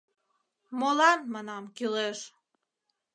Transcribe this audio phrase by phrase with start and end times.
[0.79, 2.19] —Молан, манам, кӱлеш.